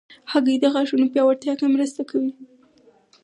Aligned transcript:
هګۍ 0.31 0.55
د 0.61 0.65
غاښونو 0.73 1.05
پیاوړتیا 1.13 1.53
کې 1.59 1.65
مرسته 1.75 2.01
کوي. 2.09 2.31